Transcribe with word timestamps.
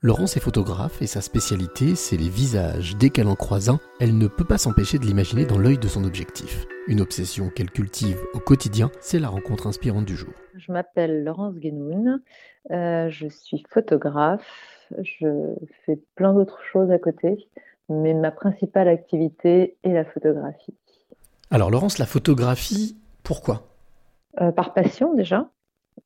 Laurence 0.00 0.36
est 0.36 0.40
photographe 0.40 1.02
et 1.02 1.08
sa 1.08 1.20
spécialité, 1.20 1.96
c'est 1.96 2.16
les 2.16 2.28
visages. 2.28 2.96
Dès 2.96 3.10
qu'elle 3.10 3.26
en 3.26 3.34
croise 3.34 3.68
un, 3.68 3.80
elle 3.98 4.16
ne 4.16 4.28
peut 4.28 4.44
pas 4.44 4.56
s'empêcher 4.56 5.00
de 5.00 5.04
l'imaginer 5.04 5.44
dans 5.44 5.58
l'œil 5.58 5.76
de 5.76 5.88
son 5.88 6.04
objectif. 6.04 6.68
Une 6.86 7.00
obsession 7.00 7.50
qu'elle 7.50 7.72
cultive 7.72 8.22
au 8.32 8.38
quotidien, 8.38 8.92
c'est 9.00 9.18
la 9.18 9.28
rencontre 9.28 9.66
inspirante 9.66 10.04
du 10.04 10.14
jour. 10.14 10.32
Je 10.54 10.70
m'appelle 10.70 11.24
Laurence 11.24 11.56
Guénoun, 11.56 12.22
euh, 12.70 13.10
je 13.10 13.26
suis 13.26 13.64
photographe, 13.70 14.46
je 15.02 15.52
fais 15.84 15.98
plein 16.14 16.32
d'autres 16.32 16.62
choses 16.62 16.92
à 16.92 17.00
côté, 17.00 17.48
mais 17.88 18.14
ma 18.14 18.30
principale 18.30 18.86
activité 18.86 19.74
est 19.82 19.92
la 19.92 20.04
photographie. 20.04 20.74
Alors 21.50 21.72
Laurence, 21.72 21.98
la 21.98 22.06
photographie, 22.06 22.96
pourquoi? 23.24 23.62
Euh, 24.40 24.52
Par 24.52 24.74
passion 24.74 25.14
déjà. 25.14 25.50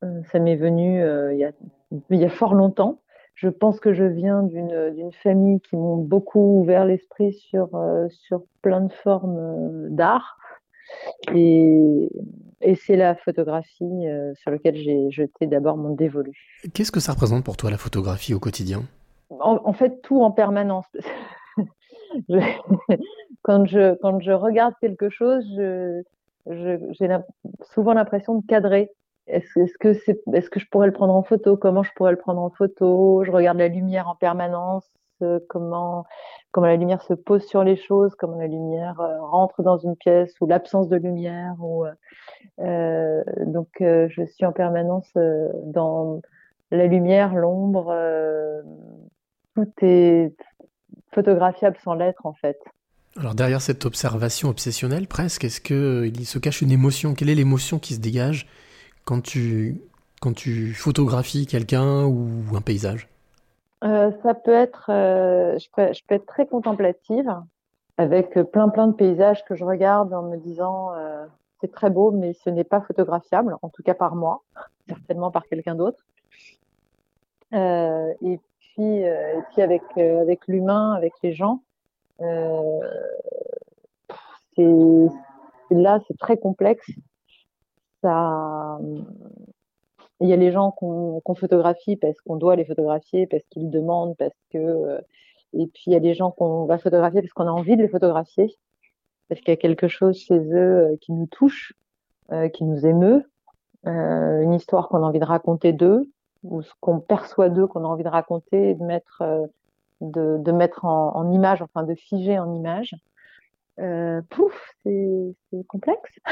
Euh, 0.02 0.22
ça 0.32 0.38
m'est 0.38 0.56
venu 0.56 1.02
il 1.32 1.38
y, 1.38 1.44
a, 1.44 1.52
il 2.08 2.18
y 2.18 2.24
a 2.24 2.30
fort 2.30 2.54
longtemps 2.54 3.01
je 3.34 3.48
pense 3.48 3.80
que 3.80 3.92
je 3.92 4.04
viens 4.04 4.42
d'une 4.42 5.12
famille 5.22 5.60
qui 5.60 5.76
m'ont 5.76 5.96
beaucoup 5.96 6.60
ouvert 6.60 6.84
l'esprit 6.84 7.32
sur, 7.32 7.74
euh, 7.74 8.08
sur 8.08 8.42
plein 8.62 8.82
de 8.82 8.92
formes 8.92 9.38
euh, 9.38 9.88
d'art. 9.90 10.38
Et, 11.34 12.10
et 12.60 12.74
c'est 12.74 12.96
la 12.96 13.14
photographie 13.14 14.06
euh, 14.06 14.34
sur 14.34 14.50
laquelle 14.50 14.76
j'ai 14.76 15.10
jeté 15.10 15.46
d'abord 15.46 15.76
mon 15.76 15.94
dévolu. 15.94 16.32
Qu'est-ce 16.74 16.92
que 16.92 17.00
ça 17.00 17.12
représente 17.12 17.44
pour 17.44 17.56
toi 17.56 17.70
la 17.70 17.78
photographie 17.78 18.34
au 18.34 18.38
quotidien? 18.38 18.82
En, 19.40 19.72
fait, 19.72 20.02
tout 20.02 20.22
en 20.22 20.30
permanence. 20.30 20.84
quand, 23.42 23.64
je, 23.64 23.94
quand 23.94 24.20
je 24.20 24.30
regarde 24.30 24.74
quelque 24.80 25.08
chose, 25.08 25.46
j'ai 26.46 27.08
souvent 27.72 27.94
l'impression 27.94 28.38
de 28.38 28.46
cadrer 28.46 28.90
est-ce 29.26 29.78
que, 29.78 29.92
je 29.92 30.66
pourrais 30.70 30.86
le 30.86 30.92
prendre 30.92 31.14
en 31.14 31.22
photo? 31.22 31.56
Comment 31.56 31.82
je 31.82 31.90
pourrais 31.94 32.12
le 32.12 32.18
prendre 32.18 32.40
en 32.40 32.50
photo? 32.50 33.22
Je 33.24 33.30
regarde 33.30 33.58
la 33.58 33.68
lumière 33.68 34.08
en 34.08 34.14
permanence, 34.14 34.84
euh, 35.22 35.38
comment, 35.48 36.04
comment 36.50 36.66
la 36.66 36.76
lumière 36.76 37.02
se 37.02 37.14
pose 37.14 37.44
sur 37.46 37.62
les 37.62 37.76
choses, 37.76 38.14
comment 38.16 38.38
la 38.38 38.48
lumière 38.48 39.00
euh, 39.00 39.20
rentre 39.20 39.62
dans 39.62 39.78
une 39.78 39.96
pièce 39.96 40.34
ou 40.40 40.46
l'absence 40.46 40.88
de 40.88 40.96
lumière. 40.96 41.54
Ou, 41.60 41.84
euh, 42.60 43.22
donc, 43.46 43.68
je 43.80 44.24
suis 44.34 44.44
en 44.44 44.52
permanence 44.52 45.10
dans 45.14 46.20
la 46.70 46.86
lumière, 46.86 47.34
l'ombre. 47.34 47.94
tout 49.54 49.70
est 49.82 50.34
photographiable 51.12 51.76
sans 51.84 51.94
l'être, 51.94 52.26
en 52.26 52.32
fait. 52.32 52.58
Alors 53.18 53.34
derrière 53.34 53.60
cette 53.60 53.84
observation 53.84 54.48
obsessionnelle 54.48 55.06
presque, 55.06 55.44
est-ce 55.44 55.60
qu'il 55.60 56.26
se 56.26 56.38
cache 56.38 56.62
une 56.62 56.70
émotion? 56.70 57.14
Quelle 57.14 57.28
est 57.28 57.34
l'émotion 57.34 57.78
qui 57.78 57.94
se 57.94 58.00
dégage? 58.00 58.46
Quand 59.04 59.22
tu, 59.22 59.80
quand 60.20 60.34
tu 60.34 60.72
photographies 60.74 61.46
quelqu'un 61.46 62.04
ou 62.04 62.42
un 62.54 62.60
paysage 62.60 63.08
euh, 63.84 64.10
Ça 64.22 64.34
peut 64.34 64.54
être, 64.54 64.90
euh, 64.90 65.58
je, 65.58 65.68
peux, 65.74 66.14
être 66.14 66.26
très 66.26 66.46
contemplative 66.46 67.30
avec 67.98 68.34
plein 68.52 68.68
plein 68.68 68.86
de 68.88 68.94
paysages 68.94 69.44
que 69.44 69.54
je 69.54 69.64
regarde 69.64 70.14
en 70.14 70.22
me 70.22 70.36
disant 70.36 70.94
euh, 70.94 71.26
c'est 71.60 71.70
très 71.70 71.90
beau 71.90 72.10
mais 72.10 72.32
ce 72.32 72.50
n'est 72.50 72.64
pas 72.64 72.80
photographiable, 72.80 73.56
en 73.62 73.68
tout 73.68 73.82
cas 73.82 73.94
par 73.94 74.14
moi, 74.14 74.42
certainement 74.88 75.30
par 75.30 75.46
quelqu'un 75.46 75.74
d'autre. 75.74 76.04
et 77.52 78.40
puis, 78.74 79.02
et 79.02 79.42
puis 79.52 79.62
avec, 79.62 79.82
avec 79.98 80.46
l'humain, 80.48 80.92
avec 80.92 81.12
les 81.22 81.32
gens, 81.32 81.60
c'est 84.56 85.08
là 85.70 86.00
c'est 86.06 86.18
très 86.18 86.36
complexe 86.36 86.88
il 90.22 90.28
y 90.28 90.32
a 90.32 90.36
les 90.36 90.52
gens 90.52 90.70
qu'on 90.70 91.20
photographie 91.34 91.96
parce 91.96 92.20
qu'on 92.20 92.36
doit 92.36 92.56
les 92.56 92.64
photographier, 92.64 93.26
parce 93.26 93.42
qu'ils 93.50 93.70
demandent, 93.70 94.16
parce 94.16 94.36
que, 94.50 94.58
euh, 94.58 95.00
et 95.52 95.66
puis 95.66 95.84
il 95.88 95.92
y 95.92 95.96
a 95.96 96.00
des 96.00 96.14
gens 96.14 96.30
qu'on 96.30 96.64
va 96.64 96.78
photographier 96.78 97.20
parce 97.20 97.32
qu'on 97.32 97.46
a 97.46 97.50
envie 97.50 97.76
de 97.76 97.82
les 97.82 97.88
photographier, 97.88 98.56
parce 99.28 99.40
qu'il 99.40 99.50
y 99.50 99.52
a 99.52 99.56
quelque 99.56 99.88
chose 99.88 100.16
chez 100.16 100.38
eux 100.38 100.92
euh, 100.92 100.96
qui 101.00 101.12
nous 101.12 101.26
touche, 101.26 101.74
euh, 102.30 102.48
qui 102.48 102.64
nous 102.64 102.86
émeut, 102.86 103.28
une 103.84 104.52
histoire 104.54 104.88
qu'on 104.88 104.98
a 104.98 105.06
envie 105.08 105.18
de 105.18 105.24
raconter 105.24 105.72
d'eux, 105.72 106.08
ou 106.44 106.62
ce 106.62 106.70
qu'on 106.80 107.00
perçoit 107.00 107.48
d'eux 107.48 107.66
qu'on 107.66 107.84
a 107.84 107.88
envie 107.88 108.04
de 108.04 108.08
raconter, 108.08 108.74
de 108.74 108.84
mettre, 108.84 109.24
de, 110.00 110.52
mettre 110.52 110.84
en, 110.84 111.32
image, 111.32 111.62
enfin 111.62 111.82
de 111.82 111.96
figer 111.96 112.38
en 112.38 112.54
image. 112.54 112.94
Euh, 113.80 114.20
pouf, 114.30 114.52
c'est 114.84 115.66
complexe. 115.68 116.18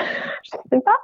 je 0.44 0.50
sais 0.70 0.80
pas. 0.80 0.98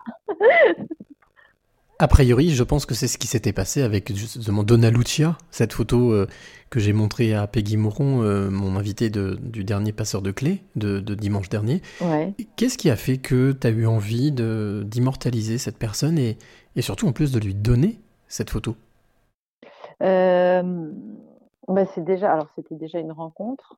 A 1.98 2.08
priori, 2.08 2.50
je 2.50 2.62
pense 2.62 2.84
que 2.84 2.94
c'est 2.94 3.08
ce 3.08 3.16
qui 3.16 3.26
s'était 3.26 3.54
passé 3.54 3.80
avec 3.80 4.14
justement 4.14 4.64
Donna 4.64 4.90
Lucia, 4.90 5.38
cette 5.50 5.72
photo 5.72 6.12
euh, 6.12 6.26
que 6.68 6.78
j'ai 6.78 6.92
montrée 6.92 7.32
à 7.32 7.46
Peggy 7.46 7.78
Mouron, 7.78 8.22
euh, 8.22 8.50
mon 8.50 8.76
invité 8.76 9.08
du 9.08 9.64
dernier 9.64 9.92
passeur 9.92 10.20
de 10.20 10.30
clés 10.30 10.62
de, 10.76 11.00
dimanche 11.14 11.48
dernier. 11.48 11.80
Qu'est-ce 12.56 12.76
qui 12.76 12.90
a 12.90 12.96
fait 12.96 13.16
que 13.16 13.52
tu 13.52 13.66
as 13.66 13.70
eu 13.70 13.86
envie 13.86 14.30
d'immortaliser 14.30 15.56
cette 15.56 15.78
personne 15.78 16.18
et, 16.18 16.36
et, 16.76 16.82
surtout 16.82 17.06
en 17.06 17.12
plus 17.12 17.32
de 17.32 17.38
lui 17.40 17.54
donner 17.54 17.98
cette 18.28 18.50
photo? 18.50 18.76
Bah 21.68 21.84
c'est 21.94 22.04
déjà, 22.04 22.32
alors 22.32 22.48
c'était 22.54 22.76
déjà 22.76 23.00
une 23.00 23.10
rencontre 23.10 23.76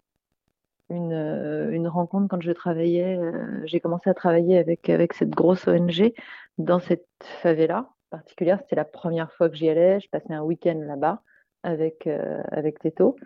une, 0.90 1.12
euh, 1.12 1.70
une, 1.70 1.88
rencontre 1.88 2.28
quand 2.28 2.40
je 2.40 2.52
travaillais, 2.52 3.16
euh, 3.16 3.60
j'ai 3.64 3.80
commencé 3.80 4.08
à 4.10 4.14
travailler 4.14 4.58
avec, 4.58 4.88
avec 4.88 5.12
cette 5.12 5.30
grosse 5.30 5.66
ONG 5.68 6.12
dans 6.56 6.80
cette 6.80 7.06
favela 7.42 7.90
particulière. 8.10 8.58
C'était 8.60 8.76
la 8.76 8.84
première 8.84 9.32
fois 9.32 9.48
que 9.48 9.56
j'y 9.56 9.68
allais. 9.68 10.00
Je 10.00 10.08
passais 10.08 10.32
un 10.32 10.42
week-end 10.42 10.78
là-bas 10.78 11.22
avec, 11.62 12.06
euh, 12.06 12.42
avec 12.50 12.78
Teto. 12.78 13.16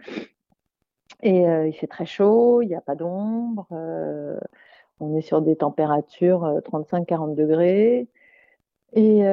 Et 1.23 1.43
il 1.43 1.73
fait 1.75 1.87
très 1.87 2.07
chaud, 2.07 2.63
il 2.63 2.69
n'y 2.69 2.75
a 2.75 2.81
pas 2.81 2.97
d'ombre. 2.97 3.69
on 4.99 5.17
est 5.17 5.21
sur 5.21 5.41
des 5.41 5.55
températures 5.55 6.61
35-40 6.65 7.37
degrés. 7.37 8.09
Et 8.95 9.19
il 9.19 9.19
y 9.19 9.25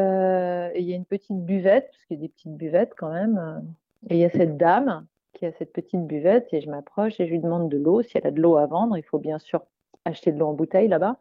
a 0.94 0.96
une 0.96 1.06
petite 1.06 1.44
buvette, 1.44 1.90
parce 1.90 2.06
qu'il 2.06 2.18
y 2.18 2.20
a 2.20 2.22
des 2.22 2.30
petites 2.30 2.56
buvettes 2.56 2.94
quand 2.96 3.12
même. 3.12 3.64
Et 4.10 4.16
il 4.16 4.20
y 4.20 4.26
a 4.26 4.30
cette 4.30 4.56
dame 4.56 5.08
qui 5.34 5.46
a 5.46 5.52
cette 5.54 5.72
petite 5.74 6.06
buvette 6.06 6.48
et 6.54 6.62
je 6.62 6.70
m'approche 6.70 7.20
et 7.20 7.26
je 7.26 7.32
lui 7.32 7.40
demande 7.40 7.70
de 7.70 7.78
l'eau. 7.78 8.02
Si 8.02 8.18
elle 8.18 8.28
a 8.28 8.32
de 8.32 8.42
l'eau 8.42 8.58
à 8.58 8.66
vendre, 8.66 8.98
il 8.98 9.04
faut 9.04 9.20
bien 9.20 9.40
sûr 9.40 9.62
acheter 10.06 10.32
de 10.32 10.40
l'eau 10.40 10.48
en 10.48 10.54
bouteille 10.54 10.88
là-bas. 10.88 11.18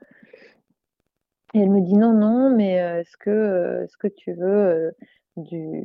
Et 1.54 1.60
elle 1.60 1.70
me 1.70 1.80
dit 1.80 1.94
non, 1.94 2.12
non, 2.12 2.54
mais 2.54 2.80
euh, 2.80 3.00
est-ce 3.00 3.16
que, 3.16 3.30
euh, 3.30 3.84
est-ce 3.84 3.96
que 3.96 4.08
tu 4.08 4.32
veux 4.32 4.46
euh, 4.46 4.90
du, 5.36 5.82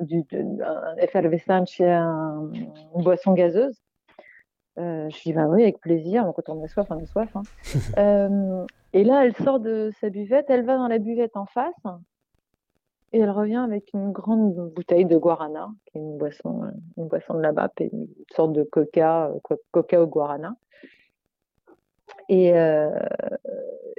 du 0.00 0.24
effervescent 0.98 1.66
chez 1.66 1.90
un, 1.90 2.50
une 2.54 3.02
boisson 3.02 3.32
gazeuse? 3.32 3.80
Euh, 4.78 5.08
Je 5.10 5.22
dis 5.22 5.32
bah 5.32 5.46
oui, 5.48 5.62
avec 5.62 5.80
plaisir. 5.80 6.30
quand 6.36 6.48
on 6.48 6.62
a 6.62 6.68
soif, 6.68 6.86
on 6.90 6.98
a 7.02 7.06
soif. 7.06 7.34
Hein. 7.34 8.66
et 8.92 9.04
là, 9.04 9.24
elle 9.24 9.34
sort 9.34 9.58
de 9.58 9.90
sa 10.00 10.10
buvette, 10.10 10.46
elle 10.48 10.64
va 10.64 10.76
dans 10.76 10.88
la 10.88 10.98
buvette 10.98 11.36
en 11.36 11.46
face 11.46 11.74
et 13.12 13.20
elle 13.20 13.30
revient 13.30 13.56
avec 13.56 13.92
une 13.94 14.12
grande 14.12 14.54
bouteille 14.74 15.06
de 15.06 15.16
guarana, 15.16 15.68
qui 15.86 15.98
est 15.98 16.00
une 16.00 16.18
boisson, 16.18 16.64
euh, 16.64 16.70
une 16.98 17.08
boisson 17.08 17.34
de 17.34 17.40
là-bas, 17.40 17.70
une 17.80 18.08
sorte 18.34 18.52
de 18.52 18.64
coca, 18.64 19.28
euh, 19.28 19.56
coca 19.70 20.02
au 20.02 20.06
guarana. 20.06 20.54
Et, 22.28 22.56
euh, 22.58 22.90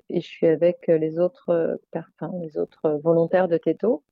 et 0.10 0.22
je 0.22 0.28
suis 0.28 0.48
avec 0.48 0.88
les 0.88 1.20
autres, 1.20 1.80
enfin, 1.96 2.32
les 2.42 2.58
autres 2.58 3.00
volontaires 3.04 3.48
de 3.48 3.58
Teto. 3.58 4.04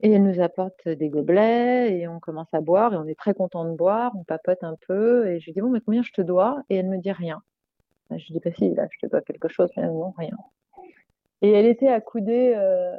Et 0.00 0.12
elle 0.12 0.22
nous 0.24 0.40
apporte 0.40 0.88
des 0.88 1.08
gobelets 1.08 1.98
et 1.98 2.06
on 2.06 2.20
commence 2.20 2.52
à 2.52 2.60
boire 2.60 2.92
et 2.92 2.96
on 2.96 3.06
est 3.06 3.18
très 3.18 3.34
content 3.34 3.64
de 3.64 3.74
boire, 3.74 4.12
on 4.14 4.24
papote 4.24 4.62
un 4.62 4.76
peu 4.86 5.26
et 5.26 5.40
je 5.40 5.46
lui 5.46 5.52
dis 5.54 5.60
bon 5.62 5.70
mais 5.70 5.80
combien 5.80 6.02
je 6.02 6.12
te 6.12 6.20
dois? 6.20 6.62
Et 6.68 6.76
elle 6.76 6.88
me 6.88 6.98
dit 6.98 7.12
rien. 7.12 7.42
Je 8.10 8.16
lui 8.26 8.34
dis 8.34 8.40
pas 8.40 8.52
si 8.52 8.74
là 8.74 8.86
je 8.90 8.98
te 8.98 9.10
dois 9.10 9.22
quelque 9.22 9.48
chose 9.48 9.70
mais 9.76 9.86
non 9.86 10.12
rien. 10.18 10.36
Et 11.40 11.50
elle 11.50 11.66
était 11.66 11.88
accoudée 11.88 12.52
euh, 12.56 12.94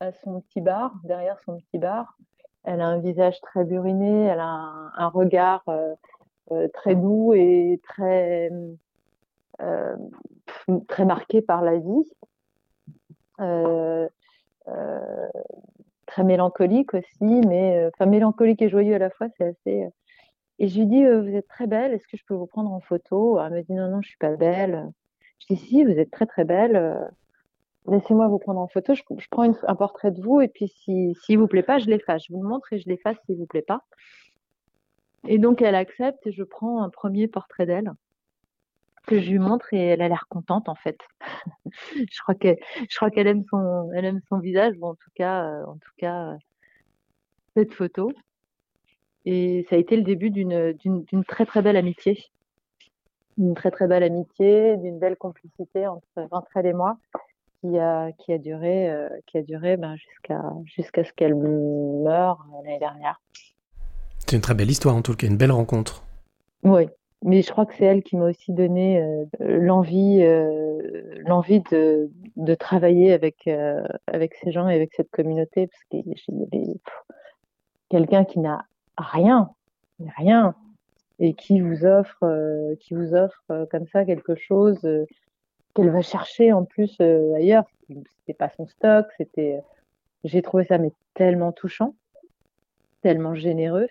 à 0.00 0.12
son 0.12 0.40
petit 0.40 0.60
bar, 0.60 0.94
derrière 1.04 1.38
son 1.44 1.58
petit 1.58 1.78
bar. 1.78 2.16
Elle 2.64 2.80
a 2.80 2.86
un 2.86 2.98
visage 2.98 3.40
très 3.40 3.64
buriné, 3.64 4.24
elle 4.24 4.40
a 4.40 4.90
un, 4.96 5.08
regard 5.08 5.62
euh, 5.68 5.94
euh, 6.50 6.68
très 6.74 6.94
doux 6.96 7.32
et 7.32 7.80
très, 7.84 8.50
euh, 9.60 9.96
très 10.88 11.04
marqué 11.04 11.42
par 11.42 11.62
la 11.62 11.78
vie. 11.78 12.04
très 16.06 16.24
mélancolique 16.24 16.94
aussi, 16.94 17.40
mais 17.46 17.88
enfin 17.92 18.06
mélancolique 18.06 18.62
et 18.62 18.68
joyeux 18.68 18.94
à 18.94 18.98
la 18.98 19.10
fois, 19.10 19.28
c'est 19.36 19.44
assez. 19.44 19.88
Et 20.58 20.68
je 20.68 20.78
lui 20.78 20.86
dis, 20.86 21.04
vous 21.04 21.36
êtes 21.36 21.48
très 21.48 21.66
belle, 21.66 21.92
est-ce 21.92 22.08
que 22.08 22.16
je 22.16 22.24
peux 22.26 22.34
vous 22.34 22.46
prendre 22.46 22.72
en 22.72 22.80
photo? 22.80 23.38
Elle 23.40 23.52
me 23.52 23.62
dit, 23.62 23.74
non, 23.74 23.88
non, 23.90 24.00
je 24.00 24.08
suis 24.08 24.18
pas 24.18 24.36
belle. 24.36 24.90
Je 25.40 25.54
dis, 25.54 25.60
si, 25.60 25.84
vous 25.84 25.90
êtes 25.92 26.10
très 26.10 26.26
très 26.26 26.44
belle 26.44 27.10
laissez-moi 27.88 28.28
vous 28.28 28.38
prendre 28.38 28.60
en 28.60 28.68
photo, 28.68 28.94
je, 28.94 29.02
prends 29.30 29.44
un 29.44 29.74
portrait 29.74 30.10
de 30.10 30.20
vous 30.20 30.40
et 30.40 30.48
puis 30.48 30.68
si, 30.68 31.16
si 31.22 31.36
vous 31.36 31.46
plaît 31.46 31.62
pas, 31.62 31.78
je 31.78 31.86
l'efface. 31.86 32.24
Je 32.26 32.32
vous 32.32 32.42
le 32.42 32.48
montre 32.48 32.72
et 32.72 32.78
je 32.78 32.88
l'efface 32.88 33.16
s'il 33.26 33.36
vous 33.36 33.46
plaît 33.46 33.62
pas. 33.62 33.84
Et 35.26 35.38
donc 35.38 35.62
elle 35.62 35.74
accepte 35.74 36.26
et 36.26 36.32
je 36.32 36.42
prends 36.42 36.82
un 36.82 36.90
premier 36.90 37.28
portrait 37.28 37.66
d'elle 37.66 37.92
que 39.06 39.20
je 39.20 39.30
lui 39.30 39.38
montre 39.38 39.72
et 39.72 39.78
elle 39.78 40.02
a 40.02 40.08
l'air 40.08 40.26
contente 40.28 40.68
en 40.68 40.74
fait. 40.74 40.98
je 41.94 42.20
crois 42.22 42.34
qu'elle, 42.34 43.26
aime 43.26 43.44
son, 43.50 44.38
visage, 44.38 44.74
en 44.82 44.94
tout 44.94 45.10
cas, 45.14 45.44
euh, 45.44 45.64
euh, 46.02 46.36
cette 47.54 47.72
photo. 47.72 48.10
Et 49.24 49.66
ça 49.68 49.76
a 49.76 49.78
été 49.78 49.96
le 49.96 50.02
début 50.02 50.30
d'une 50.30 51.24
très 51.26 51.46
très 51.46 51.62
belle 51.62 51.76
amitié. 51.76 52.24
Une 53.38 53.54
très 53.54 53.70
très 53.70 53.86
belle 53.86 54.02
amitié, 54.02 54.76
d'une 54.78 54.98
belle 54.98 55.16
complicité 55.16 55.86
entre, 55.86 56.06
entre 56.30 56.56
elle 56.56 56.66
et 56.66 56.72
moi 56.72 56.98
qui 57.60 57.78
a, 57.78 58.12
qui 58.12 58.32
a 58.32 58.38
duré, 58.38 58.90
euh, 58.90 59.08
qui 59.26 59.38
a 59.38 59.42
duré 59.42 59.76
ben, 59.76 59.96
jusqu'à 59.96 60.42
jusqu'à 60.64 61.04
ce 61.04 61.12
qu'elle 61.12 61.34
meure 61.34 62.44
l'année 62.52 62.78
dernière. 62.78 63.20
C'est 64.18 64.36
une 64.36 64.42
très 64.42 64.54
belle 64.54 64.70
histoire 64.70 64.96
en 64.96 65.02
tout 65.02 65.14
cas, 65.14 65.26
une 65.26 65.36
belle 65.36 65.52
rencontre. 65.52 66.04
Oui, 66.62 66.88
mais 67.22 67.42
je 67.42 67.50
crois 67.50 67.66
que 67.66 67.74
c'est 67.74 67.84
elle 67.84 68.02
qui 68.02 68.16
m'a 68.16 68.26
aussi 68.26 68.52
donné 68.52 69.00
euh, 69.00 69.24
l'envie 69.40 70.22
euh, 70.22 70.80
l'envie 71.24 71.60
de, 71.70 72.10
de, 72.36 72.54
travailler 72.54 73.12
avec, 73.12 73.48
avec 74.06 74.34
ces 74.34 74.52
gens 74.52 74.68
et 74.68 74.74
avec 74.74 74.92
cette 74.94 75.10
communauté, 75.10 75.66
parce 75.66 75.84
qu'il 75.90 76.06
y 76.06 76.42
avait 76.42 76.80
quelqu'un 77.88 78.24
qui 78.24 78.38
n'a 78.38 78.64
rien, 78.96 79.50
rien, 80.16 80.54
et 81.18 81.34
qui 81.34 81.60
vous 81.60 81.84
offre, 81.84 82.76
qui 82.80 82.94
vous 82.94 83.14
offre 83.14 83.66
comme 83.70 83.86
ça 83.88 84.04
quelque 84.04 84.34
chose 84.34 84.86
qu'elle 85.76 85.90
va 85.90 86.02
chercher 86.02 86.52
en 86.52 86.64
plus 86.64 86.96
euh, 87.00 87.34
ailleurs. 87.34 87.64
C'était 87.88 88.34
pas 88.34 88.48
son 88.56 88.66
stock, 88.66 89.06
c'était. 89.18 89.60
J'ai 90.24 90.42
trouvé 90.42 90.64
ça 90.64 90.78
mais 90.78 90.90
tellement 91.14 91.52
touchant, 91.52 91.94
tellement 93.02 93.34
généreux. 93.34 93.88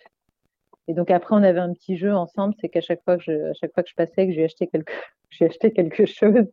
Et 0.88 0.94
donc 0.94 1.10
après, 1.12 1.36
on 1.36 1.44
avait 1.44 1.60
un 1.60 1.74
petit 1.74 1.98
jeu 1.98 2.14
ensemble, 2.14 2.56
c'est 2.60 2.70
qu'à 2.70 2.82
chaque 2.82 3.04
fois 3.04 3.18
que 3.18 3.24
je, 3.24 3.94
passais, 3.96 4.28
que 4.28 4.34
j'ai 4.34 4.44
acheté 4.44 4.68
quelque, 4.68 4.92
j'ai 5.30 5.46
acheté 5.46 5.72
quelque 5.72 6.06
chose, 6.06 6.46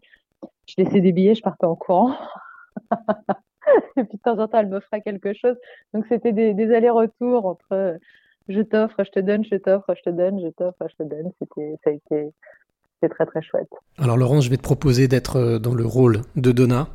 je 0.66 0.74
laissais 0.78 1.00
des 1.00 1.12
billets, 1.12 1.34
je 1.34 1.42
partais 1.42 1.66
en 1.66 1.74
courant. 1.74 2.14
et 3.96 4.04
puis 4.04 4.16
de 4.16 4.22
temps 4.22 4.38
en 4.38 4.48
temps, 4.48 4.58
elle 4.58 4.68
m'offrait 4.68 5.02
quelque 5.02 5.32
chose. 5.32 5.56
Donc 5.92 6.06
c'était 6.08 6.32
des, 6.32 6.74
allers-retours 6.74 7.46
entre 7.46 7.98
je 8.48 8.60
t'offre, 8.60 9.04
je 9.04 9.10
te 9.10 9.20
donne, 9.20 9.44
je 9.44 9.56
t'offre, 9.56 9.94
je 9.94 10.02
te 10.02 10.10
donne, 10.10 10.40
je 10.40 10.48
t'offre, 10.48 10.88
je 10.88 10.96
te 10.96 11.02
donne. 11.02 11.30
C'était, 11.38 11.76
ça 11.84 11.90
a 11.90 11.92
été, 11.92 12.32
c'est 13.02 13.08
très 13.08 13.26
très 13.26 13.42
chouette. 13.42 13.68
Alors 13.98 14.16
Laurence, 14.16 14.44
je 14.44 14.50
vais 14.50 14.56
te 14.56 14.62
proposer 14.62 15.08
d'être 15.08 15.36
euh, 15.36 15.58
dans 15.58 15.74
le 15.74 15.84
rôle 15.84 16.22
de 16.36 16.52
Donna 16.52 16.88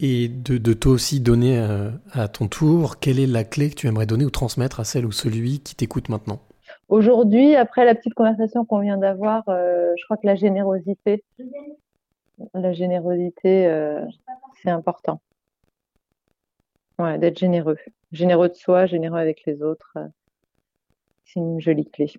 et 0.00 0.28
de, 0.28 0.72
toi 0.72 0.92
aussi 0.92 1.20
donner 1.20 1.58
euh, 1.58 1.90
à 2.12 2.28
ton 2.28 2.48
tour. 2.48 2.98
Quelle 2.98 3.20
est 3.20 3.26
la 3.26 3.44
clé 3.44 3.70
que 3.70 3.74
tu 3.74 3.86
aimerais 3.86 4.06
donner 4.06 4.24
ou 4.24 4.30
transmettre 4.30 4.80
à 4.80 4.84
celle 4.84 5.06
ou 5.06 5.12
celui 5.12 5.60
qui 5.60 5.76
t'écoute 5.76 6.08
maintenant? 6.08 6.40
Aujourd'hui, 6.88 7.54
après 7.54 7.84
la 7.84 7.94
petite 7.94 8.14
conversation 8.14 8.64
qu'on 8.64 8.80
vient 8.80 8.96
d'avoir, 8.96 9.48
euh, 9.48 9.92
je 9.98 10.04
crois 10.04 10.16
que 10.16 10.26
la 10.26 10.34
générosité, 10.34 11.22
la 12.54 12.72
générosité, 12.72 13.70
c'est 14.62 14.70
important. 14.70 15.20
Ouais, 16.98 17.18
d'être 17.18 17.38
généreux. 17.38 17.76
Généreux 18.12 18.48
de 18.48 18.54
soi, 18.54 18.86
généreux 18.86 19.18
avec 19.18 19.44
les 19.46 19.62
autres. 19.62 19.94
c'est 21.24 21.40
une 21.40 21.60
jolie 21.60 21.88
clé. 21.90 22.10